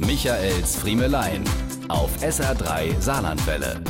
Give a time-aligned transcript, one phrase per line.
[0.00, 1.42] Michaels Friemelein
[1.88, 3.82] auf SR3 Saarlandwelle.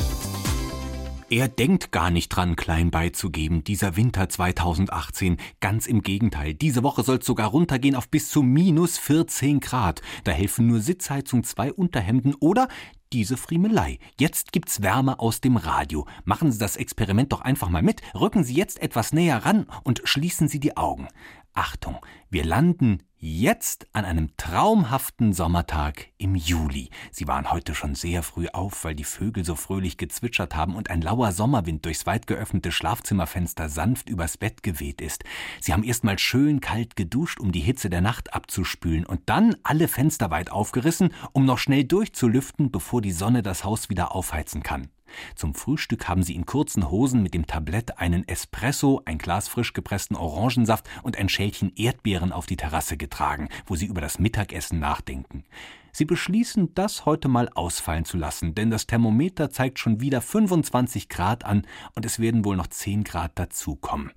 [1.29, 5.37] Er denkt gar nicht dran, klein beizugeben, dieser Winter 2018.
[5.59, 6.55] Ganz im Gegenteil.
[6.55, 10.01] Diese Woche soll es sogar runtergehen auf bis zu minus 14 Grad.
[10.23, 12.69] Da helfen nur Sitzheizung, zwei Unterhemden oder
[13.13, 13.99] diese Friemelei.
[14.19, 16.07] Jetzt gibt's Wärme aus dem Radio.
[16.25, 18.01] Machen Sie das Experiment doch einfach mal mit.
[18.15, 21.07] Rücken Sie jetzt etwas näher ran und schließen Sie die Augen.
[21.53, 21.97] Achtung,
[22.31, 26.89] wir landen jetzt an einem traumhaften Sommertag im Juli.
[27.11, 30.89] Sie waren heute schon sehr früh auf, weil die Vögel so fröhlich gezwitschert haben und
[30.89, 35.25] ein lauer Sommerwind durchs weit geöffnete Schlafzimmerfenster sanft übers Bett geweht ist.
[35.59, 39.57] Sie haben erst mal schön kalt geduscht, um die Hitze der Nacht abzuspülen und dann
[39.63, 44.63] alle Fenster weit aufgerissen, um noch schnell durchzulüften, bevor die Sonne das Haus wieder aufheizen
[44.63, 44.87] kann.
[45.35, 49.73] Zum Frühstück haben sie in kurzen Hosen mit dem Tablett einen Espresso, ein Glas frisch
[49.73, 54.79] gepressten Orangensaft und ein Schälchen Erdbeeren auf die Terrasse getragen, wo sie über das Mittagessen
[54.79, 55.43] nachdenken.
[55.91, 61.09] Sie beschließen, das heute mal ausfallen zu lassen, denn das Thermometer zeigt schon wieder 25
[61.09, 64.11] Grad an und es werden wohl noch 10 Grad dazukommen.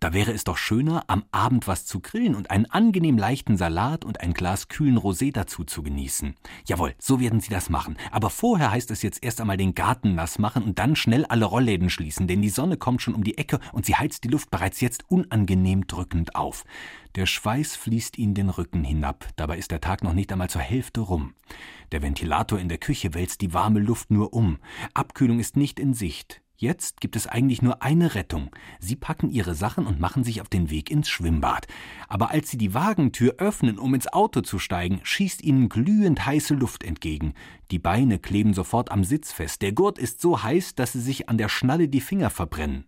[0.00, 4.04] Da wäre es doch schöner, am Abend was zu grillen und einen angenehm leichten Salat
[4.04, 6.34] und ein Glas kühlen Rosé dazu zu genießen.
[6.66, 7.96] Jawohl, so werden Sie das machen.
[8.10, 11.46] Aber vorher heißt es jetzt erst einmal den Garten nass machen und dann schnell alle
[11.46, 14.50] Rollläden schließen, denn die Sonne kommt schon um die Ecke und sie heizt die Luft
[14.50, 16.64] bereits jetzt unangenehm drückend auf.
[17.14, 20.62] Der Schweiß fließt ihnen den Rücken hinab, dabei ist der Tag noch nicht einmal zur
[20.62, 21.13] Hälfte rum.
[21.92, 24.58] Der Ventilator in der Küche wälzt die warme Luft nur um.
[24.94, 26.42] Abkühlung ist nicht in Sicht.
[26.56, 28.50] Jetzt gibt es eigentlich nur eine Rettung.
[28.78, 31.66] Sie packen ihre Sachen und machen sich auf den Weg ins Schwimmbad.
[32.08, 36.54] Aber als sie die Wagentür öffnen, um ins Auto zu steigen, schießt ihnen glühend heiße
[36.54, 37.34] Luft entgegen.
[37.70, 39.62] Die Beine kleben sofort am Sitz fest.
[39.62, 42.86] Der Gurt ist so heiß, dass sie sich an der Schnalle die Finger verbrennen.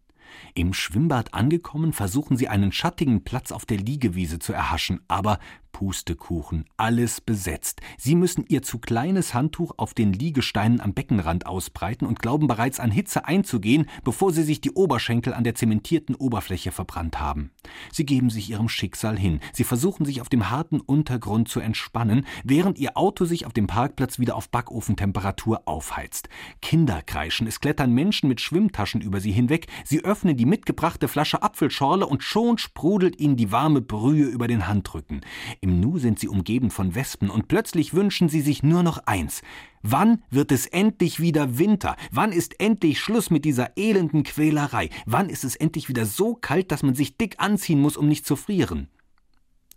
[0.55, 5.39] Im Schwimmbad angekommen, versuchen sie einen schattigen Platz auf der Liegewiese zu erhaschen, aber
[5.77, 7.83] Pustekuchen, alles besetzt.
[7.99, 12.81] Sie müssen ihr zu kleines Handtuch auf den Liegesteinen am Beckenrand ausbreiten und glauben bereits
[12.81, 17.51] an Hitze einzugehen, bevor sie sich die Oberschenkel an der zementierten Oberfläche verbrannt haben.
[17.92, 19.41] Sie geben sich ihrem Schicksal hin.
[19.53, 23.67] Sie versuchen sich auf dem harten Untergrund zu entspannen, während ihr Auto sich auf dem
[23.67, 26.31] Parkplatz wieder auf Backofentemperatur aufheizt.
[26.63, 29.67] Kinder kreischen, es klettern Menschen mit Schwimmtaschen über sie hinweg.
[29.85, 34.67] Sie öffnen die mitgebrachte Flasche Apfelschorle und schon sprudelt ihnen die warme Brühe über den
[34.67, 35.20] Handrücken.
[35.67, 39.43] Im Nu sind sie umgeben von Wespen und plötzlich wünschen sie sich nur noch eins.
[39.83, 41.97] Wann wird es endlich wieder Winter?
[42.13, 44.91] Wann ist endlich Schluss mit dieser elenden Quälerei?
[45.07, 48.25] Wann ist es endlich wieder so kalt, dass man sich dick anziehen muss, um nicht
[48.25, 48.87] zu frieren?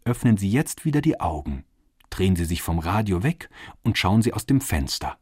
[0.05, 1.63] Öffnen Sie jetzt wieder die Augen,
[2.11, 3.49] drehen Sie sich vom Radio weg
[3.81, 5.17] und schauen Sie aus dem Fenster.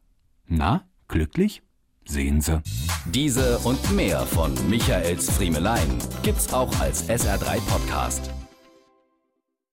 [0.47, 1.63] Na, glücklich?
[2.03, 2.61] Sehen Sie.
[3.05, 8.31] Diese und mehr von Michaels Friemelein gibt's auch als SR3 Podcast.